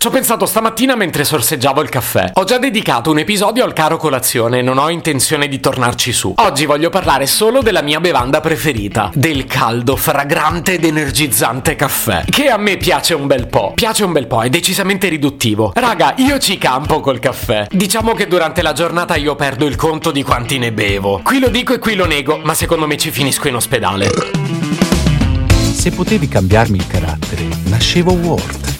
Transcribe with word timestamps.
Ci 0.00 0.06
ho 0.06 0.10
pensato 0.10 0.46
stamattina 0.46 0.96
mentre 0.96 1.24
sorseggiavo 1.24 1.82
il 1.82 1.90
caffè. 1.90 2.30
Ho 2.36 2.44
già 2.44 2.56
dedicato 2.56 3.10
un 3.10 3.18
episodio 3.18 3.64
al 3.64 3.74
caro 3.74 3.98
colazione 3.98 4.60
e 4.60 4.62
non 4.62 4.78
ho 4.78 4.88
intenzione 4.88 5.46
di 5.46 5.60
tornarci 5.60 6.10
su. 6.10 6.32
Oggi 6.38 6.64
voglio 6.64 6.88
parlare 6.88 7.26
solo 7.26 7.60
della 7.60 7.82
mia 7.82 8.00
bevanda 8.00 8.40
preferita, 8.40 9.10
del 9.12 9.44
caldo, 9.44 9.96
fragrante 9.96 10.72
ed 10.72 10.86
energizzante 10.86 11.76
caffè, 11.76 12.24
che 12.30 12.48
a 12.48 12.56
me 12.56 12.78
piace 12.78 13.12
un 13.12 13.26
bel 13.26 13.46
po'. 13.46 13.72
Piace 13.74 14.04
un 14.04 14.12
bel 14.12 14.26
po', 14.26 14.40
è 14.40 14.48
decisamente 14.48 15.06
riduttivo. 15.08 15.72
Raga, 15.74 16.14
io 16.16 16.38
ci 16.38 16.56
campo 16.56 17.00
col 17.00 17.18
caffè. 17.18 17.66
Diciamo 17.70 18.14
che 18.14 18.26
durante 18.26 18.62
la 18.62 18.72
giornata 18.72 19.16
io 19.16 19.34
perdo 19.34 19.66
il 19.66 19.76
conto 19.76 20.10
di 20.12 20.22
quanti 20.22 20.56
ne 20.56 20.72
bevo. 20.72 21.20
Qui 21.22 21.40
lo 21.40 21.48
dico 21.50 21.74
e 21.74 21.78
qui 21.78 21.94
lo 21.94 22.06
nego, 22.06 22.40
ma 22.42 22.54
secondo 22.54 22.86
me 22.86 22.96
ci 22.96 23.10
finisco 23.10 23.48
in 23.48 23.56
ospedale. 23.56 24.08
Se 25.74 25.90
potevi 25.90 26.26
cambiarmi 26.26 26.78
il 26.78 26.86
carattere, 26.86 27.46
nascevo 27.64 28.12
Ward. 28.12 28.79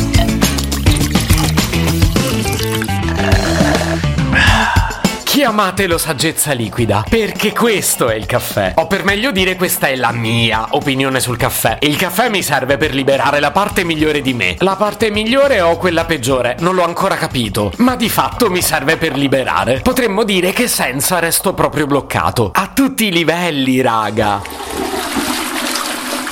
Chiamatelo 5.41 5.97
saggezza 5.97 6.51
liquida, 6.51 7.03
perché 7.09 7.51
questo 7.51 8.09
è 8.09 8.13
il 8.13 8.27
caffè. 8.27 8.73
O 8.75 8.85
per 8.85 9.03
meglio 9.03 9.31
dire, 9.31 9.55
questa 9.55 9.87
è 9.87 9.95
la 9.95 10.11
mia 10.11 10.67
opinione 10.69 11.19
sul 11.19 11.35
caffè. 11.35 11.79
Il 11.81 11.95
caffè 11.95 12.29
mi 12.29 12.43
serve 12.43 12.77
per 12.77 12.93
liberare 12.93 13.39
la 13.39 13.49
parte 13.49 13.83
migliore 13.83 14.21
di 14.21 14.35
me. 14.35 14.55
La 14.59 14.75
parte 14.75 15.09
migliore 15.09 15.59
o 15.59 15.77
quella 15.77 16.05
peggiore? 16.05 16.57
Non 16.59 16.75
l'ho 16.75 16.83
ancora 16.83 17.15
capito. 17.15 17.71
Ma 17.77 17.95
di 17.95 18.07
fatto 18.07 18.51
mi 18.51 18.61
serve 18.61 18.97
per 18.97 19.17
liberare. 19.17 19.79
Potremmo 19.79 20.23
dire 20.23 20.51
che 20.51 20.67
senza 20.67 21.17
resto 21.17 21.55
proprio 21.55 21.87
bloccato. 21.87 22.51
A 22.53 22.69
tutti 22.71 23.07
i 23.07 23.11
livelli, 23.11 23.81
raga. 23.81 24.80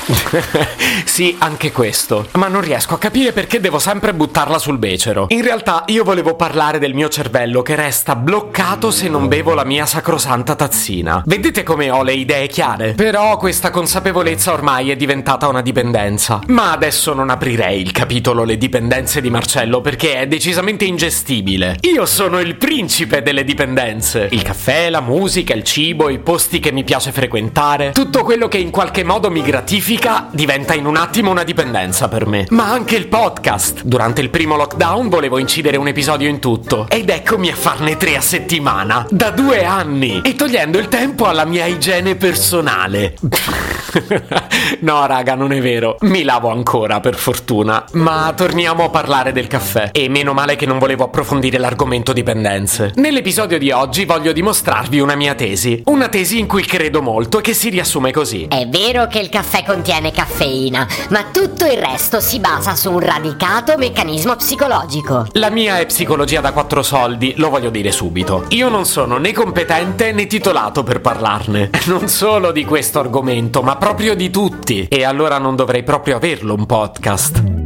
sì, 1.05 1.35
anche 1.39 1.71
questo. 1.71 2.27
Ma 2.33 2.47
non 2.47 2.61
riesco 2.61 2.95
a 2.95 2.97
capire 2.97 3.31
perché 3.31 3.59
devo 3.59 3.79
sempre 3.79 4.13
buttarla 4.13 4.57
sul 4.57 4.77
becero. 4.77 5.27
In 5.29 5.43
realtà 5.43 5.83
io 5.87 6.03
volevo 6.03 6.35
parlare 6.35 6.79
del 6.79 6.93
mio 6.93 7.09
cervello 7.09 7.61
che 7.61 7.75
resta 7.75 8.15
bloccato 8.15 8.91
se 8.91 9.07
non 9.07 9.27
bevo 9.27 9.53
la 9.53 9.63
mia 9.63 9.85
sacrosanta 9.85 10.55
tazzina. 10.55 11.23
Vedete 11.25 11.63
come 11.63 11.91
ho 11.91 12.03
le 12.03 12.13
idee 12.13 12.47
chiare? 12.47 12.93
Però 12.93 13.37
questa 13.37 13.69
consapevolezza 13.69 14.51
ormai 14.51 14.89
è 14.89 14.95
diventata 14.95 15.47
una 15.47 15.61
dipendenza. 15.61 16.39
Ma 16.47 16.71
adesso 16.71 17.13
non 17.13 17.29
aprirei 17.29 17.81
il 17.81 17.91
capitolo 17.91 18.43
Le 18.43 18.57
dipendenze 18.57 19.21
di 19.21 19.29
Marcello 19.29 19.81
perché 19.81 20.21
è 20.21 20.27
decisamente 20.27 20.85
ingestibile. 20.85 21.77
Io 21.81 22.05
sono 22.05 22.39
il 22.39 22.55
principe 22.55 23.21
delle 23.21 23.43
dipendenze. 23.43 24.27
Il 24.31 24.41
caffè, 24.41 24.89
la 24.89 25.01
musica, 25.01 25.53
il 25.53 25.63
cibo, 25.63 26.09
i 26.09 26.19
posti 26.19 26.59
che 26.59 26.71
mi 26.71 26.83
piace 26.83 27.11
frequentare, 27.11 27.91
tutto 27.91 28.23
quello 28.23 28.47
che 28.47 28.57
in 28.57 28.71
qualche 28.71 29.03
modo 29.03 29.29
mi 29.29 29.41
gratifica 29.41 29.98
diventa 30.31 30.73
in 30.75 30.85
un 30.85 30.95
attimo 30.95 31.29
una 31.29 31.43
dipendenza 31.43 32.07
per 32.07 32.25
me. 32.25 32.45
Ma 32.51 32.71
anche 32.71 32.95
il 32.95 33.07
podcast. 33.07 33.83
Durante 33.83 34.21
il 34.21 34.29
primo 34.29 34.55
lockdown 34.55 35.09
volevo 35.09 35.37
incidere 35.37 35.75
un 35.75 35.89
episodio 35.89 36.29
in 36.29 36.39
tutto. 36.39 36.85
Ed 36.89 37.09
eccomi 37.09 37.49
a 37.49 37.55
farne 37.55 37.97
tre 37.97 38.15
a 38.15 38.21
settimana. 38.21 39.05
Da 39.09 39.31
due 39.31 39.65
anni. 39.65 40.21
E 40.23 40.35
togliendo 40.35 40.77
il 40.77 40.87
tempo 40.87 41.25
alla 41.25 41.43
mia 41.43 41.65
igiene 41.65 42.15
personale. 42.15 43.15
no, 44.79 45.05
raga, 45.05 45.35
non 45.35 45.51
è 45.51 45.59
vero. 45.59 45.97
Mi 46.01 46.23
lavo 46.23 46.49
ancora, 46.49 47.01
per 47.01 47.15
fortuna. 47.15 47.83
Ma 47.93 48.31
torniamo 48.33 48.85
a 48.85 48.89
parlare 48.89 49.33
del 49.33 49.47
caffè. 49.47 49.89
E 49.91 50.07
meno 50.07 50.31
male 50.31 50.55
che 50.55 50.65
non 50.65 50.79
volevo 50.79 51.03
approfondire 51.03 51.57
l'argomento 51.57 52.13
dipendenze. 52.13 52.93
Nell'episodio 52.95 53.57
di 53.57 53.71
oggi 53.71 54.05
voglio 54.05 54.31
dimostrarvi 54.31 55.01
una 55.01 55.15
mia 55.15 55.35
tesi. 55.35 55.81
Una 55.87 56.07
tesi 56.07 56.39
in 56.39 56.47
cui 56.47 56.63
credo 56.63 57.01
molto 57.01 57.39
e 57.39 57.41
che 57.41 57.53
si 57.53 57.67
riassume 57.67 58.11
così. 58.11 58.45
È 58.45 58.65
vero 58.67 59.07
che 59.07 59.19
il 59.19 59.27
caffè 59.27 59.65
contiene 59.65 59.87
caffeina, 60.11 60.87
ma 61.09 61.25
tutto 61.31 61.65
il 61.65 61.77
resto 61.77 62.19
si 62.19 62.39
basa 62.39 62.75
su 62.75 62.91
un 62.91 62.99
radicato 62.99 63.75
meccanismo 63.77 64.35
psicologico. 64.35 65.27
La 65.33 65.49
mia 65.49 65.79
è 65.79 65.85
psicologia 65.85 66.41
da 66.41 66.51
quattro 66.51 66.83
soldi, 66.83 67.33
lo 67.37 67.49
voglio 67.49 67.69
dire 67.69 67.91
subito. 67.91 68.45
Io 68.49 68.69
non 68.69 68.85
sono 68.85 69.17
né 69.17 69.33
competente 69.33 70.11
né 70.11 70.27
titolato 70.27 70.83
per 70.83 71.01
parlarne. 71.01 71.69
Non 71.89 72.07
solo 72.07 72.51
di 72.51 72.65
questo 72.65 72.99
argomento, 72.99 73.63
ma 73.63 73.75
proprio 73.77 74.15
di 74.15 74.29
tutti. 74.29 74.85
E 74.87 75.03
allora 75.03 75.39
non 75.39 75.55
dovrei 75.55 75.81
proprio 75.81 76.17
averlo 76.17 76.53
un 76.53 76.67
podcast. 76.67 77.58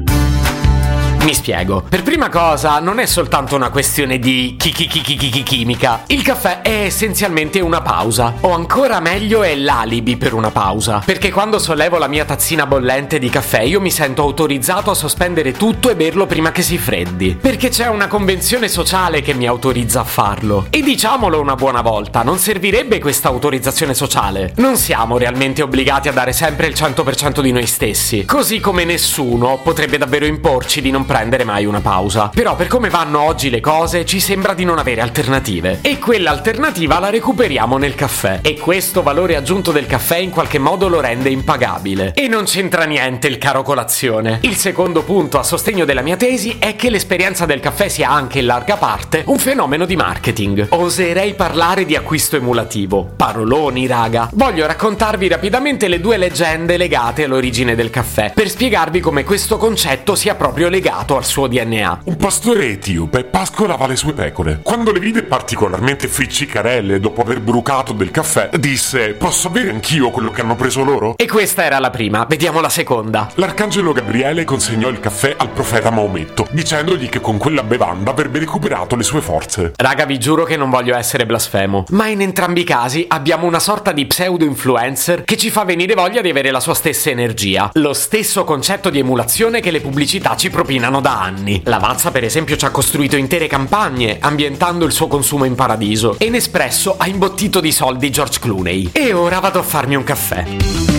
Mi 1.23 1.34
spiego. 1.34 1.81
Per 1.88 2.03
prima 2.03 2.28
cosa, 2.28 2.79
non 2.79 3.00
è 3.00 3.06
soltanto 3.06 3.56
una 3.56 3.69
questione 3.69 4.19
di 4.19 4.56
chi 4.57 4.72
chi 4.72 4.88
chi 4.88 5.00
chi 5.00 5.16
chi 5.16 5.29
chi 5.29 5.44
chimica. 5.44 6.03
Il 6.07 6.22
caffè 6.22 6.61
è 6.61 6.84
essenzialmente 6.84 7.61
una 7.61 7.81
pausa. 7.81 8.34
O 8.41 8.51
ancora 8.51 9.00
meglio 9.00 9.41
è 9.41 9.56
l'alibi 9.56 10.17
per 10.17 10.34
una 10.34 10.51
pausa. 10.51 11.01
Perché 11.06 11.31
quando 11.31 11.59
sollevo 11.59 11.97
la 11.97 12.09
mia 12.09 12.25
tazzina 12.25 12.66
bollente 12.66 13.19
di 13.19 13.29
caffè, 13.29 13.61
io 13.61 13.79
mi 13.79 13.89
sento 13.89 14.22
autorizzato 14.22 14.91
a 14.91 14.95
sospendere 14.95 15.53
tutto 15.53 15.89
e 15.89 15.95
berlo 15.95 16.25
prima 16.25 16.51
che 16.51 16.61
si 16.61 16.78
freddi. 16.78 17.38
Perché 17.40 17.69
c'è 17.69 17.88
una 17.88 18.07
convenzione 18.07 18.67
sociale 18.67 19.22
che 19.22 19.34
mi 19.34 19.47
autorizza 19.47 20.01
a 20.01 20.05
farlo. 20.05 20.67
E 20.72 20.81
diciamolo 20.81 21.40
una 21.40 21.55
buona 21.55 21.79
volta, 21.79 22.23
non 22.23 22.38
servirebbe 22.38 23.00
questa 23.00 23.29
autorizzazione 23.29 23.94
sociale. 23.94 24.51
Non 24.57 24.75
siamo 24.75 25.17
realmente 25.17 25.61
obbligati 25.61 26.09
a 26.09 26.11
dare 26.11 26.34
sempre 26.34 26.67
il 26.67 26.73
100% 26.73 27.40
di 27.40 27.53
noi 27.53 27.66
stessi. 27.66 28.25
Così 28.25 28.59
come 28.59 28.84
nessuno 28.84 29.61
potrebbe 29.63 29.97
davvero 29.97 30.25
imporci 30.25 30.81
di 30.81 30.91
non 30.91 31.05
prendere 31.13 31.44
mai 31.44 31.66
una 31.66 31.79
pausa. 31.79 32.31
Però 32.34 32.56
per 32.56 32.66
come 32.66 32.90
vanno 32.90 33.22
oggi 33.22 33.51
le 33.51 33.59
cose 33.59 34.03
ci 34.03 34.19
sembra 34.19 34.56
di 34.56 34.66
non 34.66 34.79
avere 34.79 35.00
alternative. 35.00 35.78
E 35.84 36.00
quell'alternativa 36.00 36.97
la 36.97 37.12
recuperiamo 37.12 37.78
nel 37.78 37.94
caffè. 37.94 38.40
E 38.41 38.57
questo 38.57 39.03
valore 39.03 39.35
aggiunto 39.35 39.72
del 39.72 39.85
caffè 39.85 40.18
in 40.18 40.31
qualche 40.31 40.57
modo 40.57 40.88
lo 40.88 41.00
rende 41.00 41.29
impagabile. 41.29 42.13
E 42.16 42.28
non 42.28 42.46
c'entra 42.46 42.85
niente 42.85 43.28
il 43.28 43.38
caro 43.38 43.62
colazione. 43.62 44.40
Il 44.41 44.56
secondo 44.56 45.03
punto 45.03 45.38
a 45.38 45.44
sostegno 45.44 45.85
della 45.85 46.02
mia 46.02 46.18
tesi 46.18 46.56
è 46.57 46.75
che 46.75 46.90
l'esperienza 46.90 47.46
del 47.46 47.59
caffè 47.59 47.90
sia 47.90 48.09
anche 48.09 48.40
in 48.40 48.47
larga 48.47 48.78
parte 48.78 49.22
un 49.28 49.38
fenomeno 49.38 49.85
di 49.85 49.96
marketing. 49.96 50.69
Oserei 50.69 51.35
parlare 51.35 51.85
di 51.85 51.96
acquisto 51.96 52.38
emulativo. 52.38 53.07
Paroloni, 53.16 53.85
raga. 53.85 54.31
Voglio 54.34 54.66
raccontarvi 54.66 55.28
rapidamente 55.28 55.88
le 55.88 56.00
due 56.00 56.18
leggende 56.18 56.75
legate 56.75 57.25
all'origine 57.25 57.75
del 57.75 57.91
caffè, 57.91 58.31
per 58.34 58.50
spiegarvi 58.50 59.00
come 59.00 59.23
questo 59.23 59.57
concetto 59.57 60.16
sia 60.16 60.34
proprio 60.34 60.69
legato 60.69 61.02
al 61.12 61.25
suo 61.25 61.47
DNA. 61.47 62.02
Un 62.06 62.16
pastore 62.16 62.69
etiope 62.69 63.24
pascolava 63.25 63.88
le 63.88 63.96
sue 63.96 64.14
pecore. 64.14 64.59
Quando 64.64 64.91
le 64.91 65.00
vide 65.00 65.24
particolarmente 65.24 66.08
friccicarelle 66.08 67.00
dopo 67.00 67.22
aver 67.22 67.41
brucato 67.41 67.94
del 67.94 68.12
caffè, 68.12 68.50
disse: 68.58 69.09
Posso 69.14 69.50
avere 69.50 69.69
anch'io 69.69 70.09
quello 70.09 70.31
che 70.31 70.41
hanno 70.41 70.56
preso 70.56 70.84
loro? 70.84 71.16
E 71.18 71.28
questa 71.28 71.66
era 71.66 71.80
la 71.80 71.90
prima, 71.90 72.25
vediamo 72.28 72.62
la 72.62 72.69
seconda. 72.69 73.30
L'arcangelo 73.36 73.91
Gabriele 73.91 74.46
consegnò 74.46 74.88
il 74.88 75.00
caffè 75.00 75.36
al 75.38 75.50
profeta 75.50 75.91
Maometto, 75.91 76.47
dicendogli 76.52 77.09
che 77.09 77.20
con 77.20 77.38
quella 77.38 77.64
bevanda 77.64 78.12
avrebbe 78.12 78.40
recuperato 78.40 78.96
le 78.96 79.03
sue 79.03 79.22
forze. 79.22 79.74
Raga, 79.75 80.06
vi 80.06 80.18
giuro 80.18 80.46
che 80.46 80.58
non 80.58 80.70
voglio 80.70 80.96
essere 80.96 81.25
blasfemo, 81.25 81.85
ma 81.90 82.08
in 82.08 82.22
entrambi 82.22 82.62
i 82.62 82.66
casi 82.66 83.06
abbiamo 83.09 83.46
una 83.46 83.59
sorta 83.59 83.91
di 83.91 84.06
pseudo-influencer 84.06 85.24
che 85.24 85.38
ci 85.38 85.50
fa 85.50 85.64
venire 85.64 85.94
voglia 85.94 86.22
di 86.22 86.30
avere 86.30 86.52
la 86.52 86.59
sua 86.59 86.74
stessa 86.74 87.09
energia. 87.09 87.70
Lo 87.74 87.94
stesso 87.94 88.44
concetto 88.44 88.90
di 88.90 89.00
emulazione 89.00 89.59
che 89.59 89.72
le 89.72 89.81
pubblicità 89.81 90.35
ci 90.35 90.50
propinano 90.50 90.93
da 91.02 91.22
anni. 91.22 91.62
Lavazza, 91.66 92.12
per 92.12 92.24
esempio, 92.24 92.56
ci 92.56 92.66
ha 92.66 92.72
costruito 92.72 93.16
intere 93.16 93.48
campagne 93.48 94.18
ambientando 94.20 94.86
il 94.86 94.92
suo 94.92 95.08
consumo 95.08 95.46
in 95.46 95.56
paradiso. 95.56 96.16
E 96.18 96.30
Nespresso 96.30 96.96
ha 96.98 97.08
imbottito 97.08 97.59
di 97.59 97.72
soldi 97.72 98.09
George 98.09 98.40
Clooney. 98.40 98.90
E 98.92 99.14
ora 99.14 99.40
vado 99.40 99.59
a 99.59 99.64
farmi 99.64 99.96
un 99.96 100.03
caffè. 100.03 100.46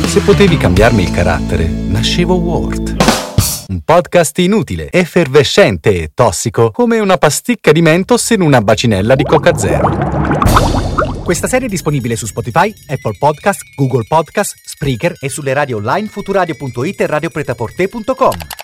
Se 0.06 0.20
potevi 0.20 0.56
cambiarmi 0.56 1.02
il 1.02 1.10
carattere, 1.10 1.66
nascevo 1.66 2.34
Ward. 2.34 2.96
Un 3.66 3.80
podcast 3.80 4.38
inutile, 4.38 4.88
effervescente 4.90 6.02
e 6.02 6.10
tossico, 6.14 6.70
come 6.70 6.98
una 6.98 7.16
pasticca 7.16 7.72
di 7.72 7.80
mentos 7.80 8.30
in 8.30 8.42
una 8.42 8.60
bacinella 8.60 9.14
di 9.14 9.24
Coca 9.24 9.56
Zero. 9.56 10.42
Questa 11.24 11.48
serie 11.48 11.68
è 11.68 11.70
disponibile 11.70 12.16
su 12.16 12.26
Spotify, 12.26 12.72
Apple 12.86 13.16
Podcast, 13.18 13.62
Google 13.74 14.04
Podcast, 14.06 14.56
Spreaker 14.62 15.16
e 15.18 15.30
sulle 15.30 15.54
radio 15.54 15.78
online 15.78 16.06
futuradio.it 16.08 17.00
e 17.00 17.06
radiopretaporte.com. 17.06 18.63